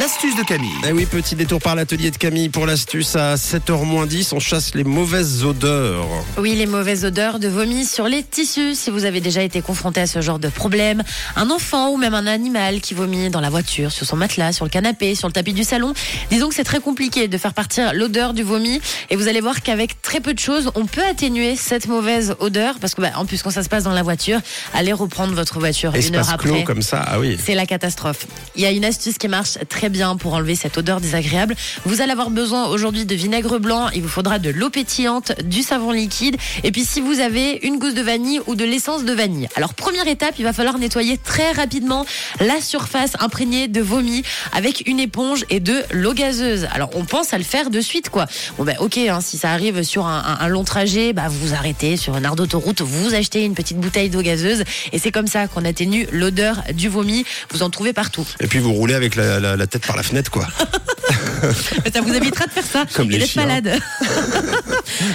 [0.00, 0.72] L'astuce de Camille.
[0.88, 4.30] Eh oui, petit détour par l'atelier de Camille pour l'astuce à 7h10.
[4.32, 6.06] On chasse les mauvaises odeurs.
[6.38, 8.74] Oui, les mauvaises odeurs de vomi sur les tissus.
[8.76, 11.02] Si vous avez déjà été confronté à ce genre de problème,
[11.36, 14.64] un enfant ou même un animal qui vomit dans la voiture, sur son matelas, sur
[14.64, 15.92] le canapé, sur le tapis du salon,
[16.30, 18.80] disons que c'est très compliqué de faire partir l'odeur du vomi.
[19.10, 22.78] Et vous allez voir qu'avec très peu de choses, on peut atténuer cette mauvaise odeur
[22.80, 24.40] parce que, bah, en plus, quand ça se passe dans la voiture,
[24.72, 26.48] allez reprendre votre voiture une heure Espace après.
[26.48, 27.36] clos comme ça, ah oui.
[27.38, 28.26] C'est la catastrophe.
[28.56, 31.54] Il y a une astuce qui marche très bien pour enlever cette odeur désagréable.
[31.84, 33.88] Vous allez avoir besoin aujourd'hui de vinaigre blanc.
[33.94, 36.36] Il vous faudra de l'eau pétillante, du savon liquide.
[36.64, 39.48] Et puis si vous avez une gousse de vanille ou de l'essence de vanille.
[39.56, 42.06] Alors première étape, il va falloir nettoyer très rapidement
[42.40, 46.66] la surface imprégnée de vomi avec une éponge et de l'eau gazeuse.
[46.72, 48.26] Alors on pense à le faire de suite quoi.
[48.58, 51.54] Bon ben ok, hein, si ça arrive sur un, un- un long trajet, bah, vous
[51.54, 55.26] arrêtez sur une aire d'autoroute, vous achetez une petite bouteille d'eau gazeuse et c'est comme
[55.26, 57.24] ça qu'on atténue l'odeur du vomi.
[57.52, 58.26] Vous en trouvez partout.
[58.40, 60.46] Et puis vous roulez avec la- la tête par la fenêtre, quoi.
[61.92, 63.78] Ça vous évitera de faire ça Comme et les d'être malade.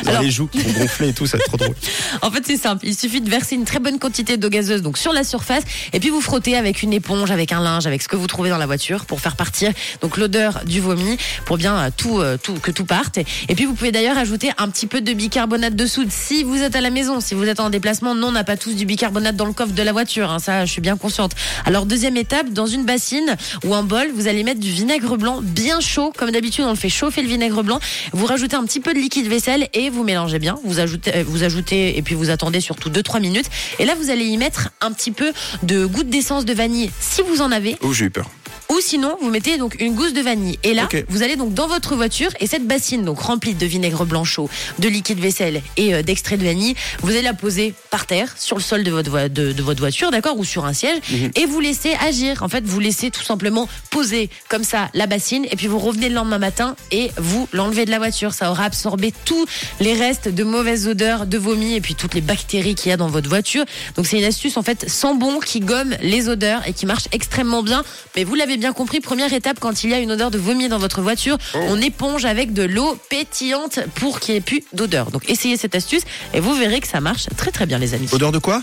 [0.06, 1.76] Alors- les joues qui vont gonfler et tout, ça va être trop drôle.
[2.22, 2.86] En fait, c'est simple.
[2.88, 6.00] Il suffit de verser une très bonne quantité d'eau gazeuse donc sur la surface et
[6.00, 8.58] puis vous frottez avec une éponge, avec un linge, avec ce que vous trouvez dans
[8.58, 12.54] la voiture pour faire partir donc l'odeur du vomi pour bien euh, tout, euh, tout
[12.56, 13.18] que tout parte.
[13.18, 16.58] Et puis vous pouvez d'ailleurs ajouter un petit peu de bicarbonate de soude si vous
[16.62, 18.16] êtes à la maison, si vous êtes en déplacement.
[18.16, 20.32] Non, on n'a pas tous du bicarbonate dans le coffre de la voiture.
[20.32, 21.32] hein, ça, je suis bien consciente.
[21.66, 25.40] Alors deuxième étape, dans une bassine ou un bol, vous allez mettre du vinaigre blanc
[25.42, 26.12] bien chaud.
[26.18, 27.80] Comme d'habitude, on le fait chauffer le vinaigre blanc.
[28.14, 30.58] Vous rajoutez un petit peu de liquide vaisselle et vous mélangez bien.
[30.64, 33.50] Vous ajoutez, euh, vous ajoutez et puis vous attendez surtout 2-3 minutes.
[33.80, 37.22] Et là, vous allez y mettre un petit peu de goutte d'essence de vanille si
[37.22, 37.76] vous en avez.
[37.82, 38.30] Oh, j'ai eu peur.
[38.70, 40.60] Ou sinon, vous mettez donc une gousse de vanille.
[40.64, 44.06] Et là, vous allez donc dans votre voiture et cette bassine donc remplie de vinaigre
[44.06, 44.50] blanc chaud,
[44.80, 48.58] de liquide vaisselle et euh, d'extrait de vanille, vous allez la poser par terre sur
[48.58, 51.00] le sol de votre, de, de votre voiture, d'accord, ou sur un siège,
[51.36, 52.44] et vous laissez agir.
[52.44, 56.10] En fait, vous laissez tout simplement poser comme ça la bassine et puis vous revenez
[56.10, 58.34] le lendemain matin et vous l'enlevez de la voiture.
[58.34, 59.46] Ça aura absorbé tous
[59.80, 62.98] les restes de mauvaises odeurs, de vomi et puis toutes les bactéries qu'il y a
[62.98, 63.66] dans votre voiture.
[63.96, 67.08] Donc c'est une astuce en fait sans bon qui gomme les odeurs et qui marche
[67.12, 67.84] extrêmement bien.
[68.16, 70.68] Mais vous l'avez bien compris, première étape quand il y a une odeur de vomi
[70.68, 75.12] dans votre voiture, on éponge avec de l'eau pétillante pour qu'il n'y ait plus d'odeur.
[75.12, 78.08] Donc essayez cette astuce et vous verrez que ça marche très très bien les amis.
[78.12, 78.62] Odeur de quoi?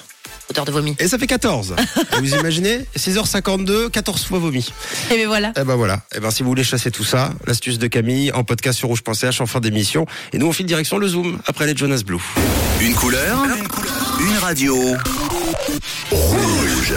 [0.51, 0.97] Odeur de vomi.
[0.99, 1.77] Et ça fait 14.
[1.79, 4.73] Et vous imaginez 6h52, 14 fois vomi.
[5.11, 5.53] Et bien voilà.
[5.59, 6.01] Eh ben voilà.
[6.15, 9.41] Eh ben si vous voulez chasser tout ça, l'astuce de Camille en podcast sur rouge.ch
[9.41, 10.07] en fin d'émission.
[10.33, 12.19] Et nous on file direction le Zoom après les Jonas Blue.
[12.81, 13.39] Une couleur,
[14.21, 14.77] une radio.
[16.11, 16.95] Rouge.